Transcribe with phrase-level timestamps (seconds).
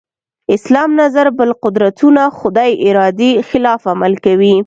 [0.55, 4.55] اسلام نظر بل قدرتونه خدای ارادې خلاف عمل کوي.